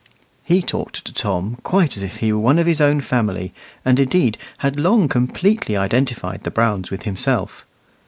He 0.43 0.63
talked 0.63 1.05
to 1.05 1.13
Tom 1.13 1.57
quite 1.61 1.95
as 1.95 2.01
if 2.01 2.15
he 2.17 2.33
were 2.33 2.39
one 2.39 2.57
of 2.57 2.65
his 2.65 2.81
own 2.81 3.01
family, 3.01 3.53
and 3.85 3.99
indeed 3.99 4.35
had 4.57 4.79
long 4.79 5.07
completely 5.07 5.77
identified 5.77 6.41
the 6.43 6.49
Browns 6.49 6.89
with 6.89 7.03
himself. 7.03 7.67